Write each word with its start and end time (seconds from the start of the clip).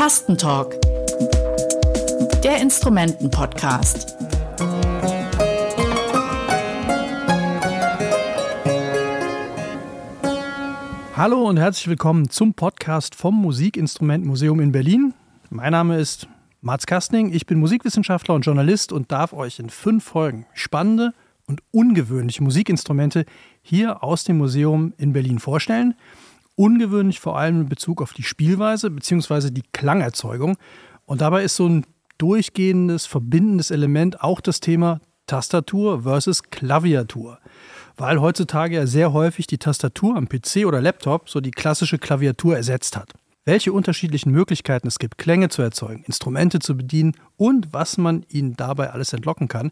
Tastentalk, 0.00 0.80
der 2.42 2.56
Instrumenten-Podcast. 2.62 4.16
Hallo 11.14 11.46
und 11.46 11.58
herzlich 11.58 11.88
willkommen 11.88 12.30
zum 12.30 12.54
Podcast 12.54 13.14
vom 13.14 13.34
Musikinstrumentmuseum 13.42 14.60
in 14.60 14.72
Berlin. 14.72 15.12
Mein 15.50 15.72
Name 15.72 15.98
ist 15.98 16.28
Mats 16.62 16.86
Kastning, 16.86 17.34
ich 17.34 17.44
bin 17.44 17.58
Musikwissenschaftler 17.58 18.34
und 18.34 18.46
Journalist 18.46 18.92
und 18.92 19.12
darf 19.12 19.34
euch 19.34 19.58
in 19.58 19.68
fünf 19.68 20.04
Folgen 20.04 20.46
spannende 20.54 21.12
und 21.46 21.62
ungewöhnliche 21.72 22.42
Musikinstrumente 22.42 23.26
hier 23.60 24.02
aus 24.02 24.24
dem 24.24 24.38
Museum 24.38 24.94
in 24.96 25.12
Berlin 25.12 25.38
vorstellen. 25.38 25.94
Ungewöhnlich 26.60 27.20
vor 27.20 27.38
allem 27.38 27.62
in 27.62 27.68
Bezug 27.70 28.02
auf 28.02 28.12
die 28.12 28.22
Spielweise 28.22 28.90
bzw. 28.90 29.50
die 29.50 29.62
Klangerzeugung. 29.72 30.58
Und 31.06 31.22
dabei 31.22 31.42
ist 31.42 31.56
so 31.56 31.66
ein 31.66 31.86
durchgehendes, 32.18 33.06
verbindendes 33.06 33.70
Element 33.70 34.20
auch 34.22 34.42
das 34.42 34.60
Thema 34.60 35.00
Tastatur 35.24 36.02
versus 36.02 36.42
Klaviatur. 36.42 37.38
Weil 37.96 38.20
heutzutage 38.20 38.74
ja 38.74 38.86
sehr 38.86 39.14
häufig 39.14 39.46
die 39.46 39.56
Tastatur 39.56 40.18
am 40.18 40.28
PC 40.28 40.66
oder 40.66 40.82
Laptop 40.82 41.30
so 41.30 41.40
die 41.40 41.50
klassische 41.50 41.96
Klaviatur 41.96 42.58
ersetzt 42.58 42.94
hat. 42.94 43.14
Welche 43.46 43.72
unterschiedlichen 43.72 44.30
Möglichkeiten 44.30 44.86
es 44.86 44.98
gibt, 44.98 45.16
Klänge 45.16 45.48
zu 45.48 45.62
erzeugen, 45.62 46.04
Instrumente 46.04 46.58
zu 46.58 46.76
bedienen 46.76 47.14
und 47.38 47.72
was 47.72 47.96
man 47.96 48.26
ihnen 48.28 48.54
dabei 48.54 48.90
alles 48.90 49.14
entlocken 49.14 49.48
kann, 49.48 49.70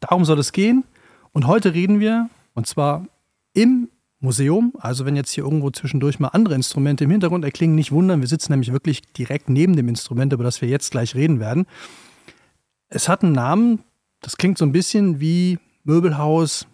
darum 0.00 0.24
soll 0.24 0.38
es 0.38 0.52
gehen. 0.52 0.84
Und 1.32 1.46
heute 1.46 1.74
reden 1.74 2.00
wir, 2.00 2.30
und 2.54 2.66
zwar 2.66 3.04
im 3.52 3.90
Museum. 4.22 4.72
Also 4.78 5.04
wenn 5.04 5.16
jetzt 5.16 5.30
hier 5.32 5.44
irgendwo 5.44 5.70
zwischendurch 5.70 6.20
mal 6.20 6.28
andere 6.28 6.54
Instrumente 6.54 7.04
im 7.04 7.10
Hintergrund 7.10 7.44
erklingen, 7.44 7.74
nicht 7.74 7.92
wundern. 7.92 8.20
Wir 8.20 8.28
sitzen 8.28 8.52
nämlich 8.52 8.72
wirklich 8.72 9.02
direkt 9.12 9.48
neben 9.48 9.76
dem 9.76 9.88
Instrument, 9.88 10.32
über 10.32 10.44
das 10.44 10.62
wir 10.62 10.68
jetzt 10.68 10.90
gleich 10.90 11.14
reden 11.14 11.40
werden. 11.40 11.66
Es 12.88 13.08
hat 13.08 13.22
einen 13.22 13.32
Namen, 13.32 13.80
das 14.20 14.36
klingt 14.36 14.58
so 14.58 14.64
ein 14.64 14.72
bisschen 14.72 15.20
wie 15.20 15.58
Möbelhaus. 15.84 16.66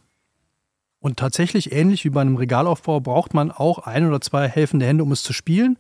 Und 1.01 1.17
tatsächlich 1.17 1.73
ähnlich 1.73 2.05
wie 2.05 2.11
bei 2.11 2.21
einem 2.21 2.37
Regalaufbau 2.37 3.01
braucht 3.01 3.33
man 3.33 3.51
auch 3.51 3.79
ein 3.79 4.07
oder 4.07 4.21
zwei 4.21 4.49
helfende 4.49 4.87
Hände, 4.87 5.05
um 5.05 5.13
es 5.13 5.23
zu 5.23 5.33
spielen. 5.33 5.79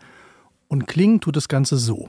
Und 0.68 0.86
klingen 0.86 1.20
tut 1.20 1.36
das 1.36 1.48
Ganze 1.48 1.76
so. 1.76 2.08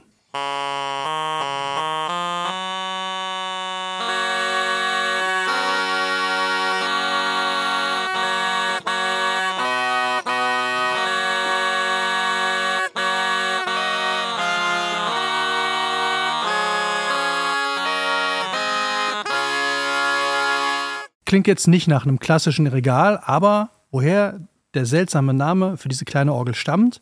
Klingt 21.30 21.46
jetzt 21.46 21.68
nicht 21.68 21.86
nach 21.86 22.04
einem 22.04 22.18
klassischen 22.18 22.66
Regal, 22.66 23.20
aber 23.22 23.70
woher 23.92 24.40
der 24.74 24.84
seltsame 24.84 25.32
Name 25.32 25.76
für 25.76 25.88
diese 25.88 26.04
kleine 26.04 26.32
Orgel 26.32 26.56
stammt, 26.56 27.00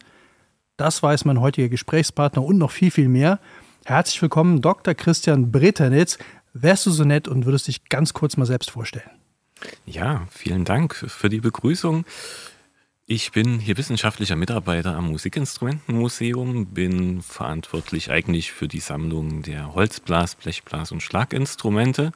das 0.76 1.02
weiß 1.02 1.24
mein 1.24 1.40
heutiger 1.40 1.70
Gesprächspartner 1.70 2.44
und 2.44 2.58
noch 2.58 2.70
viel, 2.70 2.90
viel 2.90 3.08
mehr. 3.08 3.40
Herzlich 3.86 4.20
willkommen, 4.20 4.60
Dr. 4.60 4.92
Christian 4.92 5.50
Breternitz. 5.50 6.18
Wärst 6.52 6.84
du 6.84 6.90
so 6.90 7.04
nett 7.04 7.26
und 7.26 7.46
würdest 7.46 7.68
dich 7.68 7.88
ganz 7.88 8.12
kurz 8.12 8.36
mal 8.36 8.44
selbst 8.44 8.70
vorstellen? 8.70 9.08
Ja, 9.86 10.26
vielen 10.30 10.66
Dank 10.66 10.94
für 10.94 11.30
die 11.30 11.40
Begrüßung. 11.40 12.04
Ich 13.06 13.32
bin 13.32 13.58
hier 13.58 13.78
wissenschaftlicher 13.78 14.36
Mitarbeiter 14.36 14.94
am 14.94 15.06
Musikinstrumentenmuseum, 15.06 16.66
bin 16.66 17.22
verantwortlich 17.22 18.10
eigentlich 18.10 18.52
für 18.52 18.68
die 18.68 18.80
Sammlung 18.80 19.40
der 19.40 19.74
Holzblas-, 19.74 20.36
Blechblas- 20.36 20.92
und 20.92 21.02
Schlaginstrumente 21.02 22.12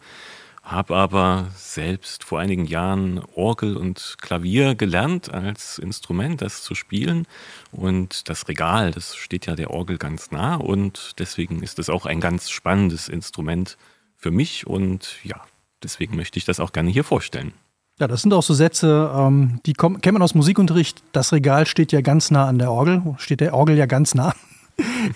habe 0.62 0.94
aber 0.96 1.48
selbst 1.56 2.22
vor 2.22 2.38
einigen 2.38 2.64
Jahren 2.66 3.20
Orgel 3.34 3.76
und 3.76 4.16
Klavier 4.20 4.74
gelernt 4.74 5.32
als 5.32 5.78
Instrument, 5.78 6.40
das 6.40 6.62
zu 6.62 6.74
spielen. 6.74 7.26
Und 7.72 8.28
das 8.28 8.48
Regal, 8.48 8.92
das 8.92 9.16
steht 9.16 9.46
ja 9.46 9.56
der 9.56 9.70
Orgel 9.70 9.98
ganz 9.98 10.30
nah 10.30 10.54
und 10.54 11.12
deswegen 11.18 11.62
ist 11.62 11.78
es 11.78 11.90
auch 11.90 12.06
ein 12.06 12.20
ganz 12.20 12.50
spannendes 12.50 13.08
Instrument 13.08 13.76
für 14.16 14.30
mich 14.30 14.66
und 14.66 15.16
ja, 15.24 15.40
deswegen 15.82 16.14
möchte 16.14 16.38
ich 16.38 16.44
das 16.44 16.60
auch 16.60 16.72
gerne 16.72 16.90
hier 16.90 17.04
vorstellen. 17.04 17.52
Ja, 17.98 18.08
das 18.08 18.22
sind 18.22 18.32
auch 18.32 18.42
so 18.42 18.54
Sätze, 18.54 19.12
ähm, 19.14 19.60
die 19.66 19.74
kommen, 19.74 20.00
kennt 20.00 20.14
man 20.14 20.22
aus 20.22 20.34
Musikunterricht. 20.34 21.02
Das 21.12 21.32
Regal 21.32 21.66
steht 21.66 21.92
ja 21.92 22.00
ganz 22.00 22.30
nah 22.30 22.46
an 22.46 22.58
der 22.58 22.70
Orgel, 22.70 23.02
steht 23.18 23.40
der 23.40 23.54
Orgel 23.54 23.76
ja 23.76 23.86
ganz 23.86 24.14
nah. 24.14 24.34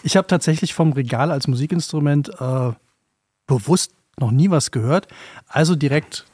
Ich 0.02 0.16
habe 0.16 0.26
tatsächlich 0.26 0.74
vom 0.74 0.92
Regal 0.92 1.32
als 1.32 1.48
Musikinstrument 1.48 2.28
äh, 2.40 2.72
bewusst 3.46 3.92
noch 4.19 4.31
nie 4.31 4.50
was 4.50 4.71
gehört. 4.71 5.09
Also 5.49 5.77
direkt 5.77 6.27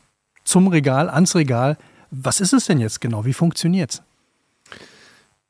zum 0.44 0.69
Regal, 0.69 1.09
ans 1.09 1.34
Regal. 1.34 1.78
Was 2.10 2.41
ist 2.41 2.53
es 2.53 2.66
denn 2.66 2.78
jetzt 2.78 3.00
genau? 3.00 3.25
Wie 3.25 3.32
funktioniert 3.32 3.91
es? 3.94 4.03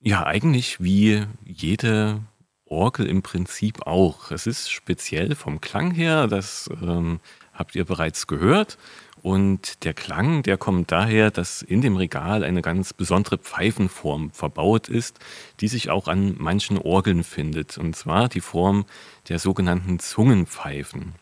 Ja, 0.01 0.27
eigentlich 0.27 0.81
wie 0.81 1.25
jede 1.45 2.21
Orgel 2.67 3.07
im 3.07 3.23
Prinzip 3.23 3.87
auch. 3.87 4.31
Es 4.31 4.47
ist 4.47 4.71
speziell 4.71 5.35
vom 5.35 5.61
Klang 5.61 5.93
her, 5.93 6.27
das 6.27 6.69
ähm, 6.83 7.21
habt 7.53 7.75
ihr 7.75 7.85
bereits 7.85 8.27
gehört. 8.27 8.79
Und 9.23 9.85
der 9.85 9.95
Klang, 9.95 10.43
der 10.43 10.57
kommt 10.57 10.91
daher, 10.91 11.31
dass 11.31 11.63
in 11.63 11.81
dem 11.81 11.97
Regal 11.97 12.43
eine 12.43 12.63
ganz 12.63 12.93
besondere 12.93 13.39
Pfeifenform 13.39 14.33
verbaut 14.33 14.89
ist, 14.89 15.21
die 15.61 15.69
sich 15.69 15.91
auch 15.91 16.09
an 16.09 16.35
manchen 16.39 16.77
Orgeln 16.79 17.23
findet. 17.23 17.79
Und 17.79 17.95
zwar 17.95 18.29
die 18.29 18.41
Form 18.41 18.85
der 19.29 19.39
sogenannten 19.39 20.01
Zungenpfeifen. 20.01 21.15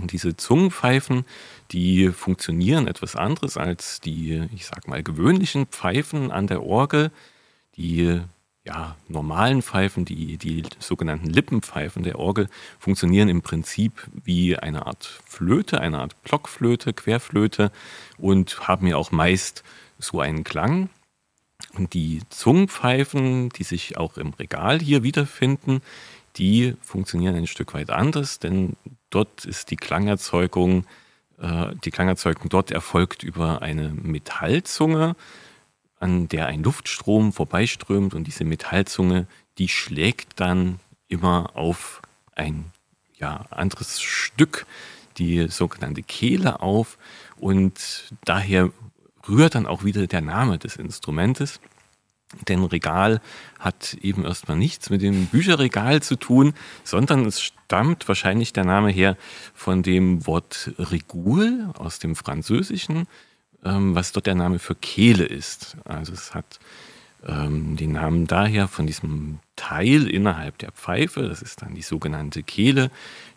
Und 0.00 0.12
diese 0.12 0.36
Zungenpfeifen, 0.36 1.24
die 1.70 2.08
funktionieren 2.08 2.86
etwas 2.86 3.16
anderes 3.16 3.56
als 3.56 4.00
die, 4.00 4.48
ich 4.54 4.66
sag 4.66 4.88
mal, 4.88 5.02
gewöhnlichen 5.02 5.66
Pfeifen 5.66 6.30
an 6.30 6.46
der 6.46 6.62
Orgel. 6.62 7.10
Die 7.76 8.20
ja, 8.64 8.96
normalen 9.08 9.60
Pfeifen, 9.60 10.04
die, 10.04 10.36
die 10.38 10.62
sogenannten 10.78 11.28
Lippenpfeifen 11.28 12.04
der 12.04 12.18
Orgel, 12.18 12.48
funktionieren 12.78 13.28
im 13.28 13.42
Prinzip 13.42 14.06
wie 14.24 14.56
eine 14.56 14.86
Art 14.86 15.20
Flöte, 15.26 15.80
eine 15.80 15.98
Art 15.98 16.20
Blockflöte, 16.22 16.92
Querflöte 16.92 17.72
und 18.18 18.68
haben 18.68 18.86
ja 18.86 18.96
auch 18.96 19.10
meist 19.10 19.64
so 19.98 20.20
einen 20.20 20.44
Klang. 20.44 20.90
Und 21.74 21.94
die 21.94 22.22
Zungenpfeifen, 22.28 23.48
die 23.48 23.64
sich 23.64 23.96
auch 23.96 24.16
im 24.16 24.30
Regal 24.30 24.78
hier 24.80 25.02
wiederfinden, 25.02 25.80
die 26.36 26.76
funktionieren 26.80 27.36
ein 27.36 27.46
Stück 27.46 27.74
weit 27.74 27.90
anders, 27.90 28.38
denn 28.38 28.76
dort 29.10 29.44
ist 29.44 29.70
die 29.70 29.76
Klangerzeugung, 29.76 30.86
äh, 31.38 31.74
die 31.84 31.90
Klangerzeugung 31.90 32.48
dort 32.48 32.70
erfolgt 32.70 33.22
über 33.22 33.62
eine 33.62 33.90
Metallzunge, 33.90 35.16
an 35.98 36.28
der 36.28 36.46
ein 36.46 36.62
Luftstrom 36.62 37.32
vorbeiströmt 37.32 38.14
und 38.14 38.24
diese 38.24 38.44
Metallzunge, 38.44 39.26
die 39.58 39.68
schlägt 39.68 40.40
dann 40.40 40.80
immer 41.08 41.50
auf 41.54 42.02
ein 42.34 42.72
ja, 43.14 43.44
anderes 43.50 44.00
Stück, 44.00 44.66
die 45.18 45.46
sogenannte 45.48 46.02
Kehle 46.02 46.60
auf 46.60 46.98
und 47.36 48.12
daher 48.24 48.70
rührt 49.28 49.54
dann 49.54 49.66
auch 49.66 49.84
wieder 49.84 50.06
der 50.06 50.22
Name 50.22 50.58
des 50.58 50.76
Instrumentes. 50.76 51.60
Denn 52.48 52.64
Regal 52.64 53.20
hat 53.58 53.94
eben 54.00 54.24
erstmal 54.24 54.56
nichts 54.56 54.90
mit 54.90 55.02
dem 55.02 55.26
Bücherregal 55.26 56.02
zu 56.02 56.16
tun, 56.16 56.54
sondern 56.84 57.26
es 57.26 57.40
stammt 57.40 58.08
wahrscheinlich 58.08 58.52
der 58.52 58.64
Name 58.64 58.90
her 58.90 59.16
von 59.54 59.82
dem 59.82 60.26
Wort 60.26 60.72
Regul 60.78 61.70
aus 61.78 61.98
dem 61.98 62.16
Französischen, 62.16 63.06
ähm, 63.64 63.94
was 63.94 64.12
dort 64.12 64.26
der 64.26 64.34
Name 64.34 64.58
für 64.58 64.74
Kehle 64.74 65.24
ist. 65.24 65.76
Also 65.84 66.12
es 66.12 66.34
hat 66.34 66.58
ähm, 67.26 67.76
den 67.76 67.92
Namen 67.92 68.26
daher 68.26 68.66
von 68.66 68.86
diesem 68.86 69.38
Teil 69.56 70.08
innerhalb 70.08 70.58
der 70.58 70.72
Pfeife, 70.72 71.28
das 71.28 71.42
ist 71.42 71.62
dann 71.62 71.74
die 71.74 71.82
sogenannte 71.82 72.42
Kehle, 72.42 72.90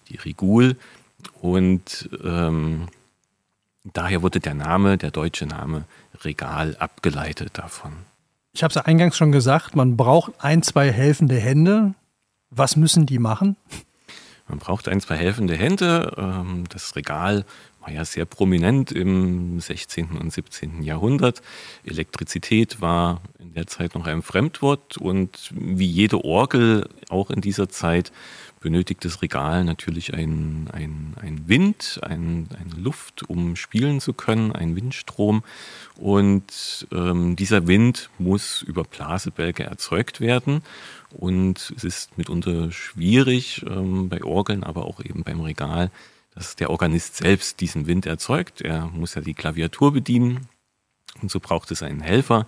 die 0.10 0.18
Regul. 0.18 0.78
Und 1.42 2.10
ähm, 2.24 2.88
daher 3.84 4.22
wurde 4.22 4.40
der 4.40 4.54
Name, 4.54 4.98
der 4.98 5.12
deutsche 5.12 5.46
Name 5.46 5.86
Regal 6.24 6.76
abgeleitet 6.78 7.58
davon. 7.58 7.94
Ich 8.56 8.64
habe 8.64 8.72
es 8.72 8.78
eingangs 8.78 9.18
schon 9.18 9.34
gesagt, 9.34 9.76
man 9.76 9.98
braucht 9.98 10.32
ein, 10.40 10.64
zwei 10.64 10.90
helfende 10.90 11.36
Hände. 11.36 11.94
Was 12.50 12.78
müssen 12.78 13.06
die 13.06 13.20
machen? 13.20 13.58
Man 14.48 14.60
braucht 14.60 14.88
ein, 14.88 15.02
zwei 15.02 15.18
helfende 15.18 15.58
Hände. 15.58 16.14
Ähm, 16.18 16.64
das 16.70 16.96
Regal 16.96 17.44
war 17.82 17.92
ja 17.92 18.06
sehr 18.06 18.24
prominent 18.24 18.94
im 18.94 19.60
16. 19.60 20.12
und 20.12 20.32
17. 20.32 20.84
Jahrhundert. 20.84 21.42
Elektrizität 21.84 22.80
war 22.80 23.22
in 23.40 23.54
der 23.56 23.68
Zeit 23.68 23.94
noch 23.94 24.08
ein 24.08 24.22
Fremdwort 24.22 24.96
und 24.96 25.52
wie 25.54 25.86
jede 25.86 26.24
Orgel 26.24 26.88
auch 27.10 27.32
in 27.32 27.42
dieser 27.42 27.68
Zeit 27.68 28.14
benötigt 28.66 29.06
das 29.06 29.22
Regal 29.22 29.64
natürlich 29.64 30.16
ein, 30.16 30.68
ein, 30.74 31.44
Wind, 31.46 32.00
ein, 32.02 32.48
eine 32.60 32.82
Luft, 32.82 33.22
um 33.30 33.56
spielen 33.56 34.02
zu 34.02 34.12
können, 34.14 34.54
ein 34.54 34.76
Windstrom. 34.76 35.44
Und 35.98 36.88
ähm, 36.92 37.36
dieser 37.36 37.68
Wind 37.68 38.10
muss 38.18 38.64
über 38.64 38.84
Blasebälge 38.84 39.66
erzeugt 39.66 40.20
werden. 40.20 40.64
Und 41.12 41.74
es 41.76 41.84
ist 41.84 42.18
mitunter 42.18 42.72
schwierig 42.72 43.64
ähm, 43.70 44.10
bei 44.10 44.24
Orgeln, 44.24 44.64
aber 44.64 44.86
auch 44.86 45.00
eben 45.00 45.22
beim 45.22 45.42
Regal, 45.42 45.92
dass 46.34 46.56
der 46.56 46.72
Organist 46.72 47.18
selbst 47.18 47.62
diesen 47.62 47.86
Wind 47.86 48.08
erzeugt. 48.08 48.62
Er 48.62 48.88
muss 48.88 49.14
ja 49.14 49.22
die 49.22 49.36
Klaviatur 49.36 49.94
bedienen. 49.94 50.50
Und 51.22 51.30
so 51.30 51.40
braucht 51.40 51.70
es 51.70 51.84
einen 51.84 52.02
Helfer, 52.02 52.48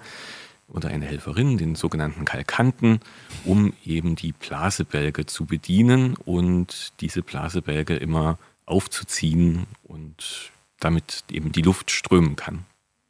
oder 0.67 0.89
eine 0.89 1.05
Helferin, 1.05 1.57
den 1.57 1.75
sogenannten 1.75 2.25
Kalkanten, 2.25 2.99
um 3.45 3.73
eben 3.85 4.15
die 4.15 4.33
Blasebälge 4.33 5.25
zu 5.25 5.45
bedienen 5.45 6.15
und 6.25 6.93
diese 6.99 7.21
Blasebälge 7.21 7.95
immer 7.95 8.37
aufzuziehen 8.65 9.65
und 9.83 10.51
damit 10.79 11.23
eben 11.31 11.51
die 11.51 11.61
Luft 11.61 11.91
strömen 11.91 12.35
kann. 12.35 12.65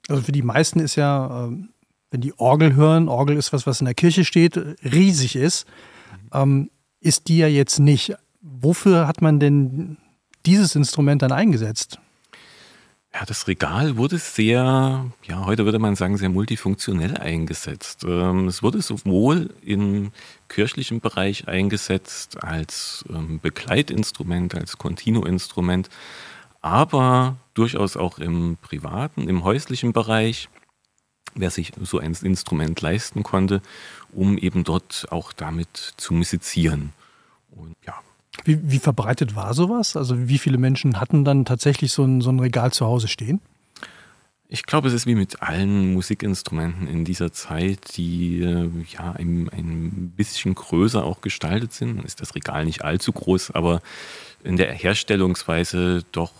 Also 0.07 0.21
für 0.23 0.31
die 0.31 0.43
meisten 0.43 0.79
ist 0.79 0.95
ja, 0.95 1.45
ähm, 1.45 1.69
wenn 2.11 2.21
die 2.21 2.37
Orgel 2.39 2.75
hören, 2.75 3.09
Orgel 3.09 3.35
ist 3.35 3.51
was, 3.51 3.67
was 3.67 3.81
in 3.81 3.85
der 3.85 3.95
Kirche 3.95 4.23
steht, 4.23 4.57
riesig 4.83 5.35
ist, 5.35 5.65
ähm, 6.33 6.69
ist 7.01 7.27
die 7.27 7.37
ja 7.37 7.47
jetzt 7.47 7.79
nicht. 7.79 8.15
Wofür 8.41 9.07
hat 9.07 9.21
man 9.21 9.39
denn 9.39 9.97
dieses 10.45 10.75
Instrument 10.75 11.21
dann 11.21 11.31
eingesetzt? 11.31 11.99
Ja, 13.13 13.25
das 13.25 13.47
Regal 13.47 13.97
wurde 13.97 14.17
sehr, 14.17 15.09
ja, 15.23 15.45
heute 15.45 15.65
würde 15.65 15.79
man 15.79 15.95
sagen, 15.95 16.17
sehr 16.17 16.29
multifunktionell 16.29 17.17
eingesetzt. 17.17 18.03
Ähm, 18.03 18.47
es 18.47 18.61
wurde 18.61 18.81
sowohl 18.81 19.53
im 19.63 20.11
kirchlichen 20.49 20.99
Bereich 20.99 21.47
eingesetzt 21.47 22.43
als 22.43 23.05
ähm, 23.09 23.39
Begleitinstrument, 23.39 24.55
als 24.55 24.77
Continuo-Instrument, 24.77 25.89
aber 26.61 27.37
durchaus 27.53 27.97
auch 27.97 28.19
im 28.19 28.57
privaten, 28.61 29.29
im 29.29 29.43
häuslichen 29.43 29.93
Bereich, 29.93 30.49
wer 31.33 31.49
sich 31.49 31.71
so 31.81 31.99
ein 31.99 32.15
Instrument 32.21 32.81
leisten 32.81 33.23
konnte, 33.23 33.61
um 34.11 34.37
eben 34.37 34.63
dort 34.63 35.07
auch 35.11 35.33
damit 35.33 35.93
zu 35.97 36.13
musizieren. 36.13 36.93
Und 37.51 37.75
ja, 37.85 37.95
wie, 38.45 38.59
wie, 38.71 38.79
verbreitet 38.79 39.35
war 39.35 39.53
sowas? 39.53 39.95
Also 39.95 40.27
wie 40.27 40.37
viele 40.37 40.57
Menschen 40.57 40.99
hatten 40.99 41.25
dann 41.25 41.45
tatsächlich 41.45 41.91
so 41.91 42.03
ein, 42.03 42.21
so 42.21 42.29
ein 42.29 42.39
Regal 42.39 42.71
zu 42.71 42.85
Hause 42.85 43.07
stehen? 43.07 43.41
Ich 44.49 44.63
glaube, 44.63 44.87
es 44.87 44.93
ist 44.93 45.05
wie 45.05 45.15
mit 45.15 45.41
allen 45.41 45.93
Musikinstrumenten 45.93 46.87
in 46.87 47.03
dieser 47.03 47.33
Zeit, 47.33 47.97
die 47.97 48.41
äh, 48.41 48.69
ja 48.89 49.11
ein, 49.11 49.49
ein 49.49 50.13
bisschen 50.15 50.55
größer 50.55 51.03
auch 51.03 51.19
gestaltet 51.19 51.73
sind. 51.73 51.97
Dann 51.97 52.05
ist 52.05 52.21
das 52.21 52.33
Regal 52.33 52.63
nicht 52.63 52.83
allzu 52.83 53.11
groß, 53.11 53.51
aber 53.51 53.81
in 54.43 54.55
der 54.55 54.71
Herstellungsweise 54.71 56.03
doch 56.13 56.31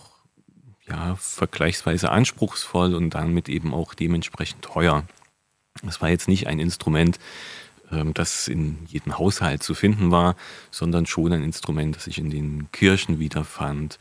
ja 0.88 1.16
vergleichsweise 1.16 2.10
anspruchsvoll 2.10 2.94
und 2.94 3.10
damit 3.10 3.50
eben 3.50 3.74
auch 3.74 3.92
dementsprechend 3.92 4.62
teuer. 4.62 5.04
Es 5.86 6.00
war 6.00 6.08
jetzt 6.08 6.28
nicht 6.28 6.46
ein 6.46 6.58
Instrument, 6.58 7.18
das 8.14 8.48
in 8.48 8.78
jedem 8.86 9.18
Haushalt 9.18 9.62
zu 9.62 9.74
finden 9.74 10.10
war, 10.10 10.36
sondern 10.70 11.06
schon 11.06 11.32
ein 11.32 11.42
Instrument, 11.42 11.96
das 11.96 12.04
sich 12.04 12.18
in 12.18 12.30
den 12.30 12.70
Kirchen 12.72 13.18
wiederfand 13.18 13.98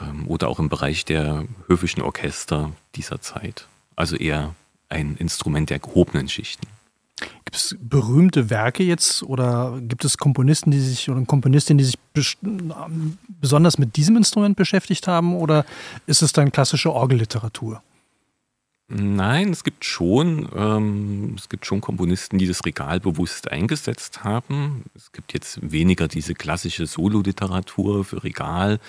ähm, 0.00 0.26
oder 0.26 0.48
auch 0.48 0.58
im 0.58 0.68
Bereich 0.68 1.04
der 1.04 1.44
höfischen 1.66 2.02
Orchester 2.02 2.72
dieser 2.94 3.20
Zeit. 3.20 3.66
Also 3.96 4.16
eher 4.16 4.54
ein 4.88 5.16
Instrument 5.16 5.70
der 5.70 5.78
gehobenen 5.78 6.28
Schichten. 6.28 6.66
Gibt 7.44 7.56
es 7.56 7.76
berühmte 7.78 8.48
Werke 8.48 8.82
jetzt 8.82 9.22
oder 9.22 9.78
gibt 9.82 10.04
es 10.04 10.16
Komponisten, 10.16 10.70
die 10.70 10.80
sich 10.80 11.10
oder 11.10 11.22
Komponistinnen, 11.24 11.78
die 11.78 11.84
sich 11.84 11.98
besonders 13.28 13.76
mit 13.76 13.96
diesem 13.96 14.16
Instrument 14.16 14.56
beschäftigt 14.56 15.06
haben 15.06 15.36
oder 15.36 15.66
ist 16.06 16.22
es 16.22 16.32
dann 16.32 16.50
klassische 16.50 16.92
Orgelliteratur? 16.92 17.82
Nein, 18.92 19.50
es 19.50 19.62
gibt 19.62 19.84
schon, 19.84 20.48
ähm, 20.52 21.36
es 21.38 21.48
gibt 21.48 21.64
schon 21.64 21.80
Komponisten, 21.80 22.38
die 22.38 22.48
das 22.48 22.64
Regal 22.64 22.98
bewusst 22.98 23.48
eingesetzt 23.48 24.24
haben. 24.24 24.82
Es 24.96 25.12
gibt 25.12 25.32
jetzt 25.32 25.60
weniger 25.62 26.08
diese 26.08 26.34
klassische 26.34 26.86
Sololiteratur 26.86 28.04
für 28.04 28.24
Regal. 28.24 28.80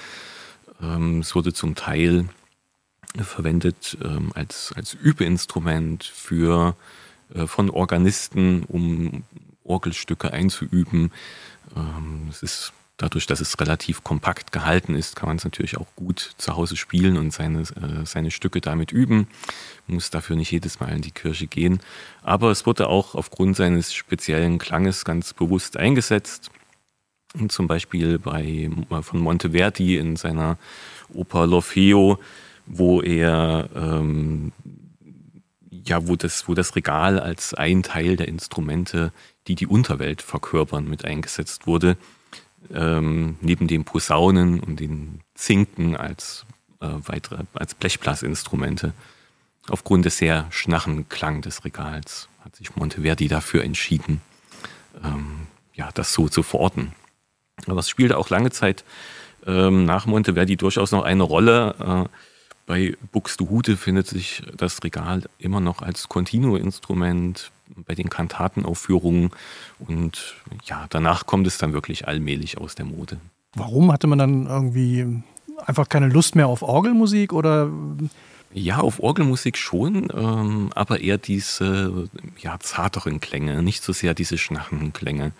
Ähm, 0.81 1.19
es 1.19 1.35
wurde 1.35 1.53
zum 1.53 1.75
Teil 1.75 2.25
verwendet 3.15 3.95
ähm, 4.03 4.31
als, 4.33 4.73
als 4.75 4.95
Übeinstrument 4.95 6.03
für, 6.03 6.75
äh, 7.35 7.45
von 7.45 7.69
Organisten, 7.69 8.63
um 8.63 9.23
Orgelstücke 9.63 10.33
einzuüben. 10.33 11.11
Ähm, 11.75 12.27
es 12.31 12.41
ist 12.41 12.73
Dadurch, 13.01 13.25
dass 13.25 13.41
es 13.41 13.59
relativ 13.59 14.03
kompakt 14.03 14.51
gehalten 14.51 14.93
ist, 14.93 15.15
kann 15.15 15.27
man 15.27 15.37
es 15.37 15.43
natürlich 15.43 15.75
auch 15.77 15.87
gut 15.95 16.35
zu 16.37 16.55
Hause 16.55 16.77
spielen 16.77 17.17
und 17.17 17.33
seine, 17.33 17.61
äh, 17.61 18.05
seine 18.05 18.29
Stücke 18.29 18.61
damit 18.61 18.91
üben. 18.91 19.25
Muss 19.87 20.11
dafür 20.11 20.35
nicht 20.35 20.51
jedes 20.51 20.79
Mal 20.79 20.93
in 20.93 21.01
die 21.01 21.09
Kirche 21.09 21.47
gehen. 21.47 21.79
Aber 22.21 22.51
es 22.51 22.67
wurde 22.67 22.89
auch 22.89 23.15
aufgrund 23.15 23.55
seines 23.55 23.91
speziellen 23.91 24.59
Klanges 24.59 25.03
ganz 25.03 25.33
bewusst 25.33 25.77
eingesetzt. 25.77 26.51
Und 27.33 27.51
zum 27.51 27.65
Beispiel 27.65 28.19
bei, 28.19 28.69
von 29.01 29.19
Monteverdi 29.19 29.97
in 29.97 30.15
seiner 30.15 30.59
Oper 31.11 31.45
L'Orfeo, 31.45 32.19
wo 32.67 33.01
er 33.01 33.67
ähm, 33.75 34.51
ja, 35.71 36.07
wo 36.07 36.15
das, 36.15 36.47
wo 36.47 36.53
das 36.53 36.75
Regal 36.75 37.19
als 37.19 37.55
ein 37.55 37.81
Teil 37.81 38.15
der 38.15 38.27
Instrumente, 38.27 39.11
die 39.47 39.55
die 39.55 39.65
Unterwelt 39.65 40.21
verkörpern, 40.21 40.87
mit 40.87 41.03
eingesetzt 41.03 41.65
wurde 41.65 41.97
ähm, 42.73 43.37
neben 43.41 43.67
den 43.67 43.83
Posaunen 43.83 44.59
und 44.59 44.79
den 44.79 45.21
Zinken 45.35 45.95
als 45.95 46.45
äh, 46.79 46.87
weitere, 47.05 47.43
als 47.53 47.75
Blechblasinstrumente. 47.75 48.93
Aufgrund 49.69 50.05
des 50.05 50.17
sehr 50.17 50.47
schnachen 50.49 51.07
Klang 51.09 51.41
des 51.41 51.63
Regals 51.65 52.27
hat 52.43 52.55
sich 52.55 52.75
Monteverdi 52.75 53.27
dafür 53.27 53.63
entschieden, 53.63 54.21
ähm, 55.03 55.47
ja, 55.73 55.89
das 55.93 56.13
so 56.13 56.27
zu 56.27 56.43
verorten. 56.43 56.93
Aber 57.67 57.79
es 57.79 57.89
spielte 57.89 58.17
auch 58.17 58.29
lange 58.29 58.51
Zeit 58.51 58.83
ähm, 59.45 59.85
nach 59.85 60.05
Monteverdi 60.05 60.57
durchaus 60.57 60.91
noch 60.91 61.03
eine 61.03 61.23
Rolle. 61.23 61.75
Äh, 61.79 62.09
bei 62.65 62.97
Buxtehude 63.11 63.77
findet 63.77 64.07
sich 64.07 64.43
das 64.55 64.83
Regal 64.83 65.23
immer 65.37 65.59
noch 65.59 65.81
als 65.81 66.09
Continuo-Instrument 66.09 67.51
bei 67.75 67.95
den 67.95 68.09
Kantatenaufführungen 68.09 69.31
und 69.79 70.35
ja, 70.65 70.85
danach 70.89 71.25
kommt 71.25 71.47
es 71.47 71.57
dann 71.57 71.73
wirklich 71.73 72.07
allmählich 72.07 72.57
aus 72.57 72.75
der 72.75 72.85
Mode. 72.85 73.17
Warum 73.53 73.91
hatte 73.91 74.07
man 74.07 74.17
dann 74.17 74.47
irgendwie 74.47 75.23
einfach 75.65 75.89
keine 75.89 76.07
Lust 76.07 76.35
mehr 76.35 76.47
auf 76.47 76.61
Orgelmusik 76.61 77.33
oder? 77.33 77.69
Ja, 78.53 78.79
auf 78.79 78.99
Orgelmusik 78.99 79.57
schon, 79.57 80.09
ähm, 80.13 80.71
aber 80.75 80.99
eher 80.99 81.17
diese 81.17 82.09
ja, 82.37 82.59
zarteren 82.59 83.19
Klänge, 83.19 83.61
nicht 83.61 83.83
so 83.83 83.93
sehr 83.93 84.13
diese 84.13 84.37
schnachenden 84.37 84.93
Klänge. 84.93 85.31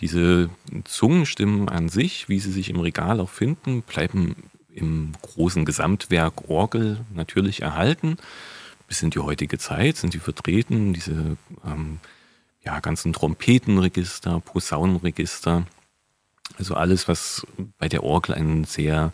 Diese 0.00 0.50
Zungenstimmen 0.84 1.68
an 1.68 1.88
sich, 1.88 2.28
wie 2.28 2.40
sie 2.40 2.52
sich 2.52 2.70
im 2.70 2.80
Regal 2.80 3.20
auch 3.20 3.30
finden, 3.30 3.82
bleiben 3.82 4.36
im 4.72 5.12
großen 5.22 5.64
Gesamtwerk 5.64 6.48
Orgel 6.48 6.98
natürlich 7.14 7.62
erhalten 7.62 8.18
bis 8.86 9.02
in 9.02 9.10
die 9.10 9.18
heutige 9.18 9.58
Zeit 9.58 9.96
sind 9.96 10.14
die 10.14 10.18
vertreten, 10.18 10.92
diese 10.92 11.36
ähm, 11.64 12.00
ja, 12.64 12.80
ganzen 12.80 13.12
Trompetenregister, 13.12 14.40
Posaunenregister, 14.40 15.66
also 16.58 16.74
alles, 16.74 17.08
was 17.08 17.46
bei 17.78 17.88
der 17.88 18.04
Orgel 18.04 18.34
einen 18.34 18.64
sehr 18.64 19.12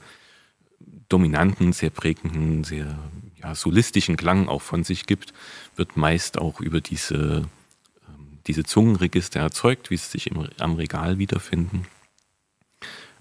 dominanten, 1.08 1.72
sehr 1.72 1.90
prägenden, 1.90 2.64
sehr 2.64 2.98
ja, 3.36 3.54
solistischen 3.54 4.16
Klang 4.16 4.48
auch 4.48 4.62
von 4.62 4.84
sich 4.84 5.06
gibt, 5.06 5.32
wird 5.76 5.96
meist 5.96 6.38
auch 6.38 6.60
über 6.60 6.80
diese, 6.80 7.48
ähm, 8.08 8.38
diese 8.46 8.64
Zungenregister 8.64 9.40
erzeugt, 9.40 9.90
wie 9.90 9.96
sie 9.96 10.10
sich 10.10 10.26
im, 10.26 10.48
am 10.58 10.74
Regal 10.74 11.18
wiederfinden. 11.18 11.86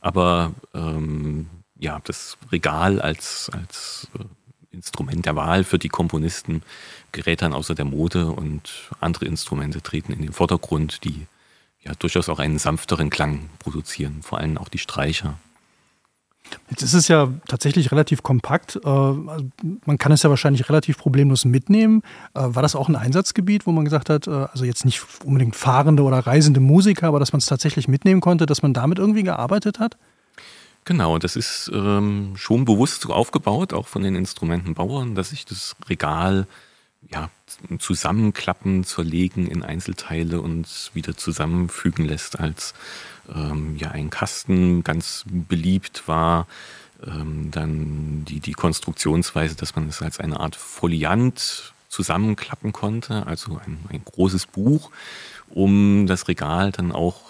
Aber 0.01 0.53
ähm, 0.73 1.49
ja, 1.77 1.99
das 2.03 2.37
Regal 2.51 3.01
als, 3.01 3.49
als 3.53 4.09
äh, 4.17 4.23
Instrument 4.71 5.25
der 5.25 5.35
Wahl 5.35 5.63
für 5.63 5.79
die 5.79 5.89
Komponisten 5.89 6.61
gerät 7.11 7.41
dann 7.41 7.53
außer 7.53 7.75
der 7.75 7.85
Mode 7.85 8.27
und 8.27 8.89
andere 8.99 9.25
Instrumente 9.25 9.81
treten 9.81 10.13
in 10.13 10.21
den 10.21 10.33
Vordergrund, 10.33 11.03
die 11.03 11.25
ja 11.81 11.93
durchaus 11.97 12.29
auch 12.29 12.39
einen 12.39 12.59
sanfteren 12.59 13.09
Klang 13.09 13.49
produzieren, 13.59 14.21
vor 14.21 14.39
allem 14.39 14.57
auch 14.57 14.69
die 14.69 14.77
Streicher. 14.77 15.39
Jetzt 16.69 16.81
ist 16.81 16.93
es 16.93 17.07
ja 17.07 17.31
tatsächlich 17.47 17.91
relativ 17.91 18.23
kompakt. 18.23 18.79
Äh, 18.83 18.89
man 18.89 19.97
kann 19.97 20.11
es 20.11 20.23
ja 20.23 20.29
wahrscheinlich 20.29 20.67
relativ 20.69 20.97
problemlos 20.97 21.45
mitnehmen. 21.45 22.01
Äh, 22.33 22.41
war 22.41 22.61
das 22.61 22.75
auch 22.75 22.89
ein 22.89 22.95
Einsatzgebiet, 22.95 23.67
wo 23.67 23.71
man 23.71 23.85
gesagt 23.85 24.09
hat, 24.09 24.27
äh, 24.27 24.31
also 24.31 24.65
jetzt 24.65 24.85
nicht 24.85 25.05
unbedingt 25.23 25.55
fahrende 25.55 26.03
oder 26.03 26.19
reisende 26.19 26.59
Musiker, 26.59 27.07
aber 27.07 27.19
dass 27.19 27.33
man 27.33 27.39
es 27.39 27.45
tatsächlich 27.45 27.87
mitnehmen 27.87 28.21
konnte, 28.21 28.45
dass 28.45 28.61
man 28.61 28.73
damit 28.73 28.99
irgendwie 28.99 29.23
gearbeitet 29.23 29.79
hat? 29.79 29.97
Genau, 30.85 31.19
das 31.19 31.35
ist 31.35 31.69
ähm, 31.73 32.33
schon 32.35 32.65
bewusst 32.65 33.01
so 33.01 33.13
aufgebaut, 33.13 33.73
auch 33.73 33.87
von 33.87 34.01
den 34.01 34.15
Instrumentenbauern, 34.15 35.13
dass 35.13 35.29
sich 35.29 35.45
das 35.45 35.75
Regal 35.87 36.47
ja, 37.11 37.29
zusammenklappen, 37.77 38.83
zerlegen 38.83 39.47
in 39.47 39.63
Einzelteile 39.63 40.41
und 40.41 40.91
wieder 40.93 41.15
zusammenfügen 41.15 42.05
lässt 42.05 42.39
als 42.39 42.73
ähm, 43.33 43.77
ja, 43.77 43.91
ein 43.91 44.09
Kasten 44.09 44.83
ganz 44.83 45.25
beliebt 45.27 46.07
war. 46.07 46.47
Ähm, 47.05 47.49
dann 47.51 48.25
die, 48.25 48.39
die 48.39 48.53
Konstruktionsweise, 48.53 49.55
dass 49.55 49.75
man 49.75 49.87
es 49.87 50.01
als 50.01 50.19
eine 50.19 50.39
Art 50.39 50.55
Foliant 50.55 51.73
zusammenklappen 51.87 52.73
konnte, 52.73 53.25
also 53.25 53.59
ein, 53.65 53.79
ein 53.89 54.03
großes 54.03 54.47
Buch, 54.47 54.91
um 55.49 56.07
das 56.07 56.27
Regal 56.27 56.71
dann 56.71 56.91
auch 56.91 57.21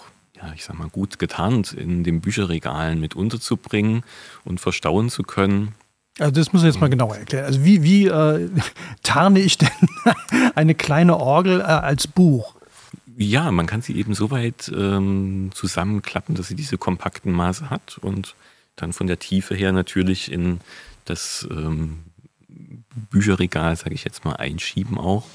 ja, 0.42 0.52
ich 0.54 0.64
sag 0.64 0.78
mal, 0.78 0.88
gut 0.88 1.18
getarnt 1.18 1.72
in 1.72 2.04
den 2.04 2.20
Bücherregalen 2.20 3.00
mit 3.00 3.14
unterzubringen 3.14 4.02
und 4.44 4.60
verstauen 4.60 5.10
zu 5.10 5.22
können. 5.22 5.74
Also 6.18 6.32
das 6.32 6.52
muss 6.52 6.62
ich 6.62 6.66
jetzt 6.66 6.80
mal 6.80 6.90
genauer 6.90 7.16
erklären. 7.16 7.44
Also 7.44 7.64
wie, 7.64 7.82
wie 7.82 8.06
äh, 8.06 8.48
tarne 9.02 9.40
ich 9.40 9.58
denn 9.58 9.68
eine 10.54 10.74
kleine 10.74 11.16
Orgel 11.16 11.60
äh, 11.60 11.64
als 11.64 12.06
Buch? 12.06 12.54
Ja, 13.16 13.50
man 13.50 13.66
kann 13.66 13.82
sie 13.82 13.96
eben 13.96 14.14
so 14.14 14.30
weit 14.30 14.72
ähm, 14.74 15.50
zusammenklappen, 15.54 16.34
dass 16.34 16.48
sie 16.48 16.54
diese 16.54 16.78
kompakten 16.78 17.32
Maße 17.32 17.68
hat 17.68 17.98
und 17.98 18.34
dann 18.76 18.92
von 18.92 19.06
der 19.06 19.18
Tiefe 19.18 19.54
her 19.54 19.72
natürlich 19.72 20.32
in 20.32 20.60
das 21.04 21.46
ähm, 21.50 21.98
Bücherregal, 23.10 23.76
sage 23.76 23.94
ich 23.94 24.04
jetzt 24.04 24.24
mal, 24.24 24.36
einschieben 24.36 24.96
auch. 24.96 25.26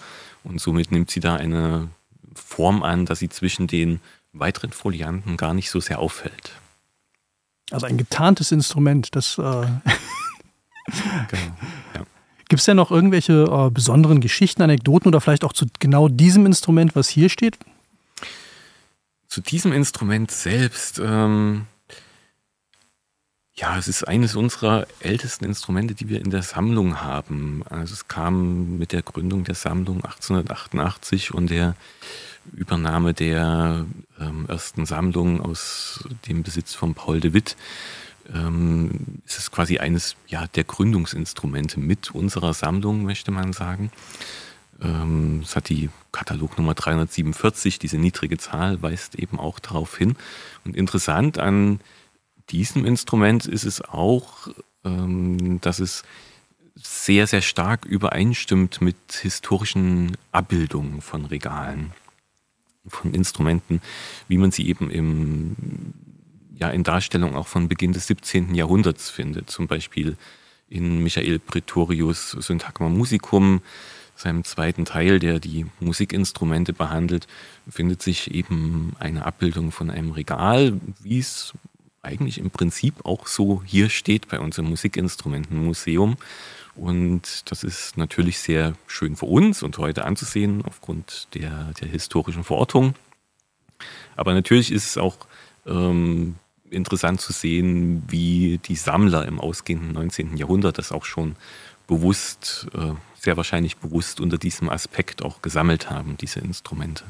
Und 0.43 0.61
somit 0.61 0.91
nimmt 0.91 1.11
sie 1.11 1.19
da 1.19 1.35
eine 1.35 1.89
Form 2.33 2.83
an, 2.83 3.05
dass 3.05 3.19
sie 3.19 3.29
zwischen 3.29 3.67
den 3.67 3.99
weiteren 4.39 4.71
Folianten 4.71 5.37
gar 5.37 5.53
nicht 5.53 5.69
so 5.69 5.79
sehr 5.79 5.99
auffällt. 5.99 6.51
Also 7.71 7.85
ein 7.85 7.97
getarntes 7.97 8.51
Instrument, 8.51 9.15
das. 9.15 9.37
Äh 9.37 9.41
genau. 9.41 9.81
Ja. 11.93 12.05
Gibt 12.47 12.59
es 12.59 12.65
denn 12.65 12.77
noch 12.77 12.91
irgendwelche 12.91 13.43
äh, 13.43 13.71
besonderen 13.71 14.21
Geschichten, 14.21 14.61
Anekdoten 14.61 15.07
oder 15.07 15.19
vielleicht 15.19 15.43
auch 15.43 15.53
zu 15.53 15.65
genau 15.79 16.07
diesem 16.07 16.45
Instrument, 16.45 16.95
was 16.95 17.09
hier 17.09 17.29
steht? 17.29 17.57
Zu 19.27 19.41
diesem 19.41 19.73
Instrument 19.73 20.29
selbst, 20.29 21.01
ähm, 21.03 21.65
ja, 23.57 23.77
es 23.77 23.87
ist 23.87 24.03
eines 24.05 24.35
unserer 24.35 24.85
ältesten 24.99 25.45
Instrumente, 25.45 25.95
die 25.95 26.09
wir 26.09 26.19
in 26.19 26.29
der 26.29 26.41
Sammlung 26.41 27.01
haben. 27.01 27.63
Also 27.69 27.93
es 27.93 28.07
kam 28.07 28.77
mit 28.77 28.91
der 28.91 29.01
Gründung 29.01 29.45
der 29.45 29.55
Sammlung 29.55 30.03
1888 30.03 31.33
und 31.33 31.49
der 31.49 31.75
Übernahme 32.53 33.13
der 33.13 33.85
ähm, 34.19 34.45
ersten 34.47 34.85
Sammlung 34.85 35.41
aus 35.41 36.03
dem 36.27 36.43
Besitz 36.43 36.73
von 36.73 36.93
Paul 36.93 37.21
de 37.21 37.33
Witt 37.33 37.55
ähm, 38.33 39.21
ist 39.25 39.39
es 39.39 39.51
quasi 39.51 39.77
eines 39.77 40.15
ja, 40.27 40.47
der 40.47 40.63
Gründungsinstrumente 40.63 41.79
mit 41.79 42.11
unserer 42.11 42.53
Sammlung, 42.53 43.03
möchte 43.03 43.31
man 43.31 43.53
sagen. 43.53 43.91
Ähm, 44.81 45.41
es 45.43 45.55
hat 45.55 45.69
die 45.69 45.89
Katalognummer 46.11 46.73
347, 46.73 47.79
diese 47.79 47.97
niedrige 47.97 48.37
Zahl 48.37 48.81
weist 48.81 49.15
eben 49.15 49.39
auch 49.39 49.59
darauf 49.59 49.97
hin. 49.97 50.15
Und 50.65 50.75
interessant 50.75 51.39
an 51.39 51.79
diesem 52.49 52.85
Instrument 52.85 53.45
ist 53.45 53.63
es 53.63 53.81
auch, 53.81 54.47
ähm, 54.83 55.59
dass 55.61 55.79
es 55.79 56.03
sehr, 56.75 57.25
sehr 57.27 57.41
stark 57.41 57.85
übereinstimmt 57.85 58.81
mit 58.81 58.97
historischen 59.11 60.17
Abbildungen 60.31 61.01
von 61.01 61.25
Regalen 61.25 61.93
von 62.87 63.13
Instrumenten, 63.13 63.81
wie 64.27 64.37
man 64.37 64.51
sie 64.51 64.67
eben 64.67 64.91
im, 64.91 65.55
ja, 66.55 66.69
in 66.69 66.83
Darstellung 66.83 67.35
auch 67.35 67.47
von 67.47 67.67
Beginn 67.67 67.93
des 67.93 68.07
17. 68.07 68.53
Jahrhunderts 68.53 69.09
findet. 69.09 69.49
Zum 69.49 69.67
Beispiel 69.67 70.17
in 70.69 71.01
Michael 71.03 71.39
Pretorius 71.39 72.31
Syntagma 72.31 72.89
Musicum, 72.89 73.61
seinem 74.15 74.43
zweiten 74.43 74.85
Teil, 74.85 75.19
der 75.19 75.39
die 75.39 75.65
Musikinstrumente 75.79 76.73
behandelt, 76.73 77.27
findet 77.67 78.01
sich 78.01 78.33
eben 78.33 78.93
eine 78.99 79.25
Abbildung 79.25 79.71
von 79.71 79.89
einem 79.89 80.11
Regal, 80.11 80.79
wie 81.01 81.19
es 81.19 81.53
eigentlich 82.05 82.37
im 82.37 82.51
Prinzip 82.51 83.05
auch 83.05 83.27
so 83.27 83.61
hier 83.65 83.89
steht 83.89 84.27
bei 84.27 84.39
unserem 84.39 84.69
Musikinstrumentenmuseum. 84.69 86.17
Und 86.75 87.49
das 87.49 87.63
ist 87.63 87.97
natürlich 87.97 88.39
sehr 88.39 88.75
schön 88.87 89.15
für 89.15 89.25
uns 89.25 89.63
und 89.63 89.77
heute 89.77 90.05
anzusehen 90.05 90.63
aufgrund 90.65 91.27
der, 91.33 91.73
der 91.79 91.87
historischen 91.87 92.43
Verortung. 92.43 92.95
Aber 94.15 94.33
natürlich 94.33 94.71
ist 94.71 94.85
es 94.89 94.97
auch 94.97 95.17
ähm, 95.65 96.35
interessant 96.69 97.21
zu 97.21 97.33
sehen, 97.33 98.03
wie 98.07 98.59
die 98.65 98.75
Sammler 98.75 99.25
im 99.25 99.39
ausgehenden 99.39 99.93
19. 99.93 100.37
Jahrhundert 100.37 100.77
das 100.77 100.91
auch 100.91 101.05
schon 101.05 101.35
bewusst, 101.87 102.67
äh, 102.73 102.93
sehr 103.17 103.37
wahrscheinlich 103.37 103.77
bewusst 103.77 104.19
unter 104.19 104.37
diesem 104.37 104.69
Aspekt 104.69 105.23
auch 105.23 105.41
gesammelt 105.41 105.89
haben, 105.89 106.17
diese 106.17 106.39
Instrumente. 106.39 107.05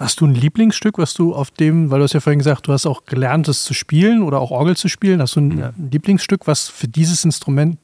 Hast 0.00 0.20
du 0.20 0.26
ein 0.26 0.34
Lieblingsstück, 0.34 0.98
was 0.98 1.14
du 1.14 1.34
auf 1.34 1.50
dem, 1.50 1.90
weil 1.90 1.98
du 1.98 2.04
hast 2.04 2.14
ja 2.14 2.20
vorhin 2.20 2.40
gesagt, 2.40 2.66
du 2.66 2.72
hast 2.72 2.84
auch 2.86 3.04
gelernt, 3.04 3.46
es 3.48 3.62
zu 3.62 3.74
spielen 3.74 4.22
oder 4.22 4.40
auch 4.40 4.50
Orgel 4.50 4.76
zu 4.76 4.88
spielen. 4.88 5.22
Hast 5.22 5.36
du 5.36 5.40
ein, 5.40 5.48
mhm. 5.48 5.90
Lieblingsstück, 5.90 6.46
was 6.46 6.68
für 6.68 6.88
dieses 6.88 7.24
Instrument 7.24 7.78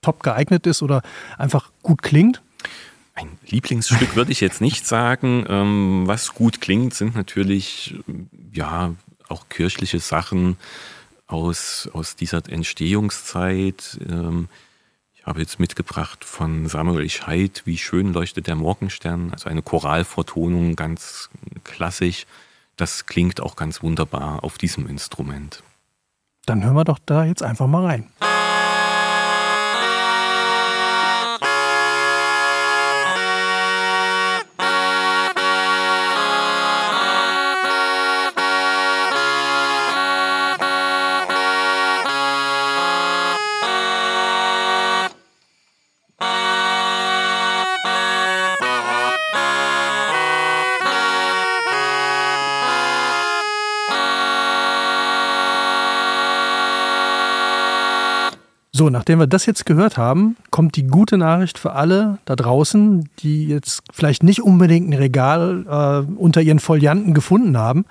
top 0.00 0.22
geeignet 0.22 0.66
ist 0.66 0.82
oder 0.82 1.02
einfach 1.36 1.70
gut 1.82 2.02
klingt? 2.02 2.42
Ein 3.14 3.38
Lieblingsstück 3.46 4.16
würde 4.16 4.32
ich 4.32 4.40
jetzt 4.40 4.62
nicht 4.62 4.86
sagen. 4.86 5.44
Ähm, 5.48 6.04
was 6.06 6.34
gut 6.34 6.62
klingt, 6.62 6.94
sind 6.94 7.14
natürlich 7.14 7.96
ja 8.52 8.94
auch 9.28 9.48
kirchliche 9.50 10.00
Sachen 10.00 10.56
aus, 11.26 11.88
aus 11.92 12.16
dieser 12.16 12.48
Entstehungszeit. 12.48 13.98
Ähm, 14.08 14.48
habe 15.24 15.40
jetzt 15.40 15.60
mitgebracht 15.60 16.24
von 16.24 16.66
Samuel 16.66 17.08
Scheid, 17.08 17.62
Wie 17.64 17.78
schön 17.78 18.12
leuchtet 18.12 18.46
der 18.46 18.56
Morgenstern, 18.56 19.30
also 19.32 19.48
eine 19.48 19.62
Choralvertonung, 19.62 20.76
ganz 20.76 21.30
klassisch. 21.64 22.26
Das 22.76 23.06
klingt 23.06 23.40
auch 23.40 23.56
ganz 23.56 23.82
wunderbar 23.82 24.42
auf 24.42 24.58
diesem 24.58 24.86
Instrument. 24.88 25.62
Dann 26.46 26.64
hören 26.64 26.74
wir 26.74 26.84
doch 26.84 26.98
da 27.04 27.24
jetzt 27.24 27.42
einfach 27.42 27.66
mal 27.66 27.84
rein. 27.84 28.31
So, 58.74 58.88
nachdem 58.88 59.18
wir 59.18 59.26
das 59.26 59.44
jetzt 59.44 59.66
gehört 59.66 59.98
haben, 59.98 60.36
kommt 60.50 60.76
die 60.76 60.86
gute 60.86 61.18
Nachricht 61.18 61.58
für 61.58 61.72
alle 61.72 62.18
da 62.24 62.36
draußen, 62.36 63.06
die 63.18 63.46
jetzt 63.46 63.82
vielleicht 63.92 64.22
nicht 64.22 64.40
unbedingt 64.40 64.88
ein 64.88 64.94
Regal 64.94 65.66
äh, 66.08 66.12
unter 66.14 66.40
ihren 66.40 66.58
Folianten 66.58 67.12
gefunden 67.12 67.58
haben, 67.58 67.84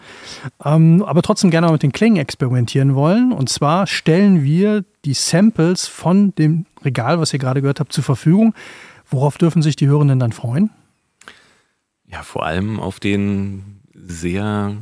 ähm, 0.65 1.03
aber 1.05 1.21
trotzdem 1.21 1.51
gerne 1.51 1.67
mal 1.67 1.73
mit 1.73 1.83
den 1.83 1.91
Klängen 1.91 2.17
experimentieren 2.17 2.95
wollen. 2.95 3.31
Und 3.31 3.47
zwar 3.49 3.85
stellen 3.85 4.43
wir 4.43 4.83
die 5.05 5.13
Samples 5.13 5.85
von 5.85 6.33
dem 6.33 6.65
Regal, 6.83 7.19
was 7.19 7.31
ihr 7.31 7.39
gerade 7.39 7.61
gehört 7.61 7.79
habt, 7.79 7.93
zur 7.93 8.03
Verfügung. 8.03 8.55
Worauf 9.07 9.37
dürfen 9.37 9.61
sich 9.61 9.75
die 9.75 9.87
Hörenden 9.87 10.17
dann 10.17 10.31
freuen? 10.31 10.71
Ja, 12.07 12.23
vor 12.23 12.43
allem 12.43 12.79
auf 12.79 12.99
den 12.99 13.81
sehr 13.93 14.75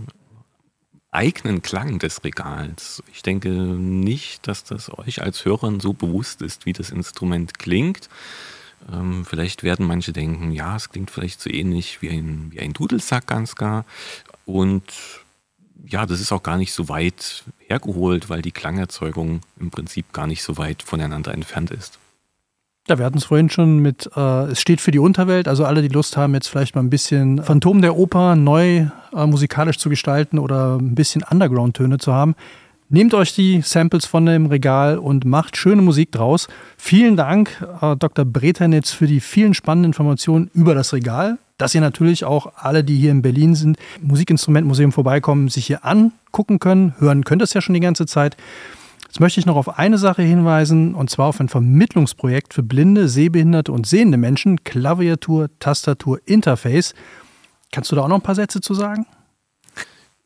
eigenen 1.12 1.62
Klang 1.62 2.00
des 2.00 2.24
Regals. 2.24 3.04
Ich 3.12 3.24
denke 3.24 3.50
nicht, 3.50 4.48
dass 4.48 4.63
das 4.63 4.96
euch 4.98 5.22
als 5.22 5.44
Hörern 5.46 5.80
so 5.80 5.94
bewusst 5.94 6.42
ist, 6.42 6.66
wie 6.66 6.74
das 6.74 6.92
Instrument 6.92 7.58
klingt. 7.58 8.10
Ähm, 8.92 9.25
vielleicht 9.25 9.63
werden 9.63 9.86
manche 9.86 10.13
denken, 10.13 10.51
ja, 10.51 10.75
es 10.75 10.89
klingt 10.89 11.12
vielleicht 11.12 11.42
so 11.42 11.50
ähnlich 11.50 12.01
wie 12.01 12.10
ein, 12.10 12.51
wie 12.51 12.60
ein 12.60 12.74
Dudelsack 12.74 13.28
ganz 13.28 13.56
gar. 13.56 13.86
Und 14.46 14.84
ja, 15.86 16.06
das 16.06 16.20
ist 16.22 16.32
auch 16.32 16.44
gar 16.44 16.58
nicht 16.58 16.74
so 16.74 16.89
weit 16.89 17.44
hergeholt, 17.68 18.30
weil 18.30 18.42
die 18.42 18.51
Klangerzeugung 18.51 19.42
im 19.60 19.72
Prinzip 19.72 20.13
gar 20.13 20.28
nicht 20.28 20.44
so 20.44 20.58
weit 20.58 20.84
voneinander 20.84 21.34
entfernt 21.34 21.72
ist. 21.72 22.00
Ja, 22.89 22.98
wir 22.98 23.05
hatten 23.05 23.19
es 23.19 23.25
vorhin 23.25 23.51
schon 23.51 23.77
mit, 23.77 24.10
äh, 24.15 24.46
es 24.46 24.60
steht 24.60 24.81
für 24.81 24.89
die 24.89 24.98
Unterwelt, 24.98 25.48
also 25.48 25.63
alle, 25.63 25.84
die 25.84 25.89
Lust 25.89 26.17
haben, 26.17 26.34
jetzt 26.34 26.48
vielleicht 26.48 26.74
mal 26.74 26.81
ein 26.81 26.89
bisschen 26.89 27.43
Phantom 27.43 27.84
der 27.84 27.96
Oper 27.96 28.36
neu 28.36 28.88
äh, 29.15 29.25
musikalisch 29.27 29.77
zu 29.77 29.89
gestalten 29.89 30.39
oder 30.39 30.77
ein 30.77 30.96
bisschen 30.96 31.24
Underground-Töne 31.29 32.00
zu 32.00 32.13
haben. 32.13 32.34
Nehmt 32.89 33.13
euch 33.13 33.36
die 33.36 33.62
Samples 33.62 34.08
von 34.08 34.25
dem 34.25 34.48
Regal 34.48 34.98
und 34.98 35.24
macht 35.24 35.55
schöne 35.55 35.84
Musik 35.84 36.12
draus. 36.12 36.48
Vielen 36.77 37.15
Dank, 37.15 37.63
äh, 37.79 37.96
Dr. 37.96 38.25
Breternitz, 38.25 38.89
für 38.89 39.05
die 39.05 39.19
vielen 39.19 39.53
spannenden 39.53 39.91
Informationen 39.91 40.50
über 40.55 40.74
das 40.74 40.91
Regal. 40.91 41.38
Dass 41.60 41.75
ihr 41.75 41.81
natürlich 41.81 42.25
auch 42.25 42.53
alle, 42.55 42.84
die 42.84 42.96
hier 42.96 43.12
in 43.12 43.22
Berlin 43.22 43.53
sind, 43.53 43.77
Musikinstrumentmuseum 44.01 44.91
vorbeikommen, 44.91 45.50
sich 45.50 45.67
hier 45.67 45.86
angucken 45.86 46.58
können. 46.58 46.96
Hören 46.98 47.24
könnt 47.24 47.43
ihr 47.43 47.43
es 47.43 47.53
ja 47.53 47.62
schon 47.62 47.75
die 47.75 47.81
ganze 47.81 48.08
Zeit. 48.08 48.36
Jetzt 49.10 49.20
möchte 49.20 49.39
ich 49.39 49.48
noch 49.48 49.56
auf 49.56 49.80
eine 49.80 49.98
Sache 49.98 50.22
hinweisen, 50.22 50.94
und 50.94 51.10
zwar 51.10 51.25
auf 51.25 51.39
ein 51.39 51.50
Vermittlungsprojekt 51.50 52.54
für 52.54 52.62
blinde, 52.62 53.10
sehbehinderte 53.10 53.72
und 53.72 53.88
sehende 53.88 54.20
Menschen, 54.20 54.63
Klaviatur, 54.63 55.50
Tastatur, 55.58 56.20
Interface. 56.25 56.94
Kannst 57.72 57.92
du 57.92 57.96
da 57.96 58.04
auch 58.04 58.08
noch 58.08 58.18
ein 58.18 58.22
paar 58.22 58.36
Sätze 58.36 58.62
zu 58.62 58.75
sagen? 58.75 59.08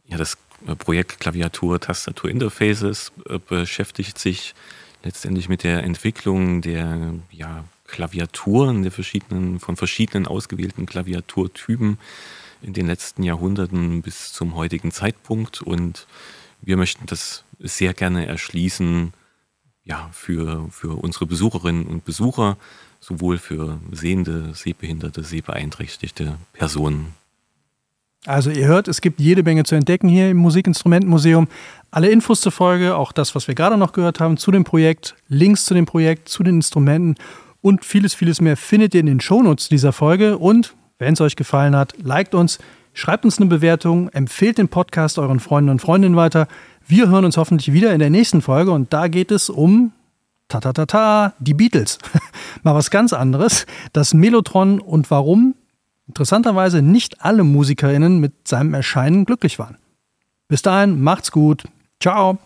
Ja, 0.05 0.17
das 0.17 0.37
äh, 0.67 0.75
Projekt 0.75 1.21
Klaviatur, 1.21 1.79
Tastatur, 1.79 2.29
Interfaces 2.29 3.13
äh, 3.29 3.39
beschäftigt 3.39 4.19
sich 4.19 4.53
letztendlich 5.01 5.47
mit 5.47 5.63
der 5.63 5.83
Entwicklung 5.83 6.61
der 6.61 7.13
ja, 7.31 7.63
Klaviaturen, 7.87 8.83
der 8.83 8.91
verschiedenen, 8.91 9.61
von 9.61 9.77
verschiedenen 9.77 10.27
ausgewählten 10.27 10.85
Klaviaturtypen 10.85 11.99
in 12.61 12.73
den 12.73 12.87
letzten 12.87 13.23
Jahrhunderten 13.23 14.01
bis 14.01 14.33
zum 14.33 14.55
heutigen 14.55 14.91
Zeitpunkt. 14.91 15.61
Und 15.61 16.05
wir 16.63 16.77
möchten 16.77 17.05
das 17.05 17.43
sehr 17.59 17.93
gerne 17.93 18.25
erschließen, 18.25 19.13
ja, 19.85 20.09
für, 20.13 20.67
für 20.69 20.97
unsere 21.01 21.25
Besucherinnen 21.25 21.85
und 21.85 22.05
Besucher, 22.05 22.57
sowohl 22.99 23.37
für 23.37 23.79
sehende, 23.91 24.53
sehbehinderte, 24.53 25.23
sehbeeinträchtigte 25.23 26.37
Personen. 26.53 27.13
Also 28.25 28.49
ihr 28.49 28.67
hört, 28.67 28.87
es 28.87 29.01
gibt 29.01 29.19
jede 29.19 29.43
Menge 29.43 29.65
zu 29.65 29.75
entdecken 29.75 30.07
hier 30.07 30.29
im 30.29 30.37
Musikinstrumentenmuseum. 30.37 31.49
Alle 31.91 32.09
Infos 32.09 32.39
zur 32.39 32.53
Folge, 32.53 32.95
auch 32.95 33.11
das, 33.11 33.35
was 33.35 33.49
wir 33.49 33.55
gerade 33.55 33.77
noch 33.77 33.91
gehört 33.91 34.21
haben, 34.21 34.37
zu 34.37 34.49
dem 34.51 34.63
Projekt, 34.63 35.15
Links 35.27 35.65
zu 35.65 35.73
dem 35.73 35.85
Projekt, 35.85 36.29
zu 36.29 36.43
den 36.43 36.55
Instrumenten 36.55 37.15
und 37.61 37.83
vieles, 37.83 38.13
vieles 38.13 38.39
mehr 38.39 38.55
findet 38.55 38.93
ihr 38.93 39.01
in 39.01 39.07
den 39.07 39.19
Shownotes 39.19 39.67
dieser 39.67 39.91
Folge. 39.91 40.37
Und 40.37 40.73
wenn 40.99 41.13
es 41.15 41.21
euch 41.21 41.35
gefallen 41.35 41.75
hat, 41.75 41.95
liked 42.01 42.33
uns, 42.33 42.59
schreibt 42.93 43.25
uns 43.25 43.37
eine 43.39 43.47
Bewertung, 43.47 44.09
empfehlt 44.09 44.57
den 44.57 44.69
Podcast 44.69 45.19
euren 45.19 45.39
Freunden 45.39 45.69
und 45.69 45.81
Freundinnen 45.81 46.15
weiter. 46.15 46.47
Wir 46.87 47.09
hören 47.09 47.25
uns 47.25 47.37
hoffentlich 47.37 47.73
wieder 47.73 47.93
in 47.93 47.99
der 47.99 48.09
nächsten 48.09 48.41
Folge 48.41 48.71
und 48.71 48.93
da 48.93 49.07
geht 49.07 49.31
es 49.31 49.49
um 49.49 49.91
ta 50.47 50.59
ta 50.59 50.73
ta 50.73 50.85
ta 50.85 51.33
die 51.39 51.53
Beatles. 51.53 51.97
Mal 52.63 52.75
was 52.75 52.91
ganz 52.91 53.13
anderes, 53.13 53.65
das 53.91 54.13
Melotron 54.13 54.79
und 54.79 55.09
warum 55.11 55.55
interessanterweise 56.07 56.81
nicht 56.81 57.21
alle 57.21 57.43
MusikerInnen 57.43 58.19
mit 58.19 58.47
seinem 58.47 58.73
Erscheinen 58.73 59.25
glücklich 59.25 59.57
waren. 59.59 59.77
Bis 60.47 60.61
dahin, 60.61 61.01
macht's 61.01 61.31
gut. 61.31 61.63
Ciao. 61.99 62.37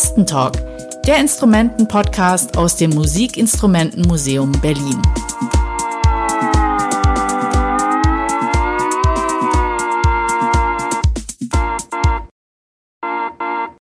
Tastentalk, 0.00 0.54
der 1.04 1.18
Instrumenten-Podcast 1.18 2.56
aus 2.56 2.74
dem 2.74 2.88
Musikinstrumentenmuseum 2.92 4.50
Berlin. 4.62 5.02